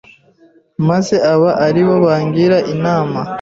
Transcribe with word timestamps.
maze 0.87 1.15
aba 1.33 1.51
ari 1.65 1.81
bo 1.87 1.95
bangira 2.05 2.57
inama 2.73 3.19